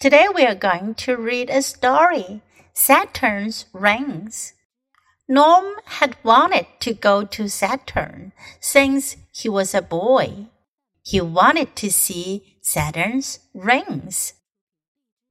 [0.00, 2.40] Today we are going to read a story
[2.72, 4.52] Saturn's Rings.
[5.28, 8.30] Norm had wanted to go to Saturn
[8.60, 10.46] since he was a boy.
[11.02, 14.34] He wanted to see Saturn's rings.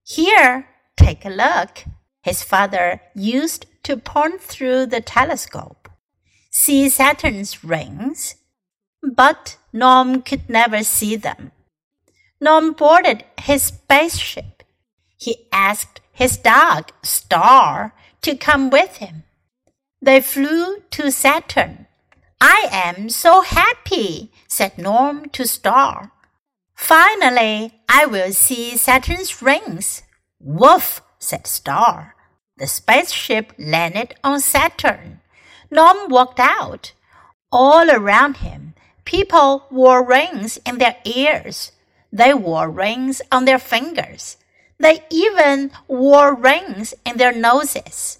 [0.03, 1.86] Here, take a look.
[2.21, 5.89] His father used to point through the telescope.
[6.52, 8.36] See Saturn's rings?
[9.02, 11.54] But Norm could never see them.
[12.41, 14.56] Norm boarded his spaceship.
[15.17, 19.23] He asked his dog, Star, to come with him.
[20.02, 21.88] They flew to Saturn.
[22.40, 26.12] I am so happy, said Norm to Star.
[26.76, 30.03] Finally, I will see Saturn's rings.
[30.40, 32.15] Woof, said Star.
[32.57, 35.21] The spaceship landed on Saturn.
[35.71, 36.93] Norm walked out.
[37.52, 41.71] All around him, people wore rings in their ears.
[42.12, 44.38] They wore rings on their fingers.
[44.78, 48.18] They even wore rings in their noses.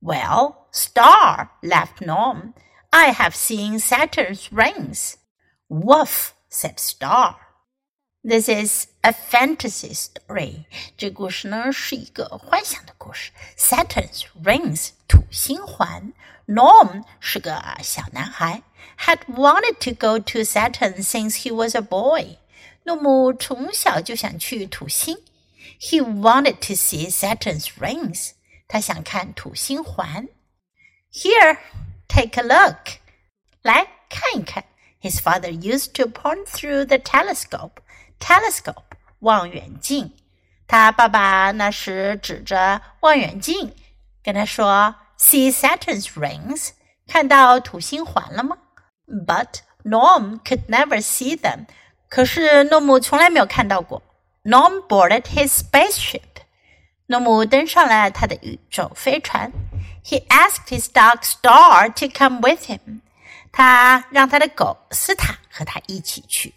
[0.00, 2.54] Well, Star, laughed Norm,
[2.90, 5.16] I have seen Saturn's rings.
[5.68, 7.36] Woof, said Star.
[8.24, 10.64] This is a fantasy story.
[10.96, 13.32] 这故事呢是一个幻想的故事。
[13.56, 16.12] Saturn's rings，土星环。
[16.46, 18.62] Norm 是个小男孩，
[19.00, 22.38] had wanted to go to Saturn since he was a boy.
[22.84, 25.18] 诺姆从小就想去土星。
[25.80, 28.32] He wanted to see Saturn's rings.
[28.66, 30.28] 他想看土星环。
[31.12, 31.58] Here,
[32.08, 32.98] take a look.
[33.62, 34.64] 来看一看。
[35.00, 37.80] His father used to point through the telescope.
[38.18, 40.12] Telescope 望远镜。
[40.66, 43.74] 他爸爸那时指着望远镜
[44.22, 46.70] 跟他说：“See Saturn's rings？
[47.06, 48.58] 看到土星环了吗？”
[49.06, 51.66] But Norm could never see them.
[52.08, 54.02] 可是诺姆从来没有看到过。
[54.42, 56.42] Norm boarded his spaceship.
[57.06, 59.52] 诺姆登上了他的宇宙飞船。
[60.04, 63.00] He asked his dog Star to come with him.
[63.52, 66.54] 他让他的狗斯塔和他一起去。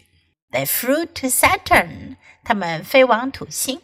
[0.50, 2.16] They flew to Saturn.
[2.44, 3.80] 他们飞往土星。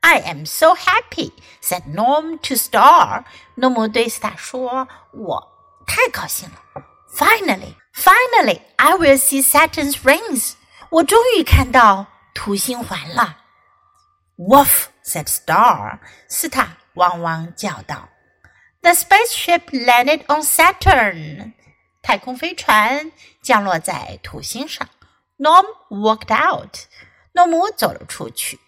[0.00, 3.24] I am so happy," said Norm to Star.
[3.56, 5.48] 诺姆对斯塔说：“我
[5.86, 6.84] 太高兴了。
[7.14, 10.54] Finally, finally, I will see Saturn's rings.
[10.90, 13.38] 我终于看到 土星环了。”
[14.36, 15.98] Woof said Star.
[16.28, 18.08] 斯塔汪汪叫道。
[18.82, 21.52] The spaceship landed on Saturn.
[22.02, 23.12] 太空飞船
[23.42, 24.88] 降落在土星上。
[25.38, 26.78] Norm walked out.
[27.32, 28.58] 诺姆走了出去。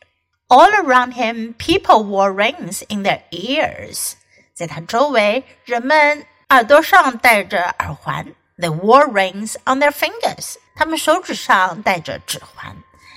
[0.48, 4.12] All around him, people wore rings in their ears.
[4.52, 8.34] 在他周围，人们耳朵上戴着耳环。
[8.58, 10.56] They wore rings on their fingers.
[10.76, 12.76] 他们手指上戴着指环。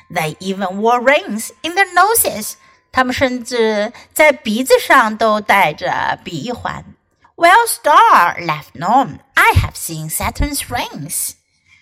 [0.09, 2.53] They even wore rings in their noses.
[2.91, 6.85] 他们甚至在鼻子上都戴着鼻环。
[7.35, 9.19] Well, Star laughed Norm.
[9.33, 11.31] I have seen Saturn's rings.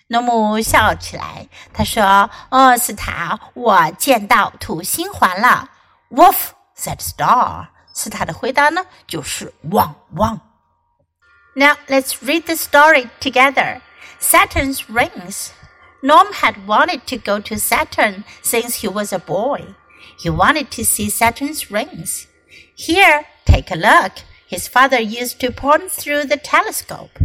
[0.08, 5.70] 诺姆笑起来，他说：“哦，斯塔，我见到土星环了。”
[6.10, 6.36] Woof
[6.76, 7.68] said Star.
[7.92, 10.40] 斯塔的回答呢，就是汪汪。
[11.54, 13.80] Now let's read the story together.
[14.20, 15.50] Saturn's rings.
[16.01, 19.75] Norm had wanted to go to Saturn since he was a boy.
[20.19, 22.27] He wanted to see Saturn's rings.
[22.75, 24.13] Here, take a look.
[24.47, 27.19] His father used to point through the telescope.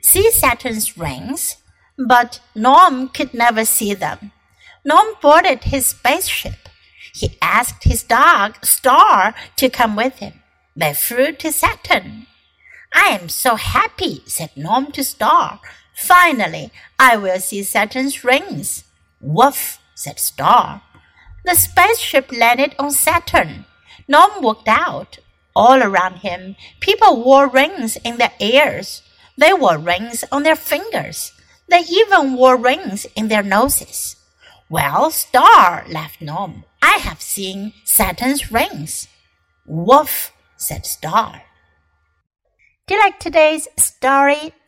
[0.00, 1.56] See Saturn's rings?
[1.98, 4.32] But Norm could never see them.
[4.84, 6.68] Norm boarded his spaceship.
[7.14, 10.40] He asked his dog, Star, to come with him.
[10.74, 12.26] They flew to Saturn.
[12.94, 15.60] I am so happy, said Norm to Star.
[15.94, 18.84] Finally, I will see Saturn's rings.
[19.20, 20.82] Woof, said Star.
[21.44, 23.66] The spaceship landed on Saturn.
[24.08, 25.18] Norm walked out.
[25.54, 29.02] All around him, people wore rings in their ears.
[29.36, 31.32] They wore rings on their fingers.
[31.68, 34.16] They even wore rings in their noses.
[34.70, 39.08] Well, Star, laughed Norm, I have seen Saturn's rings.
[39.66, 41.42] Woof, said Star.
[42.86, 44.52] Do you like today's story?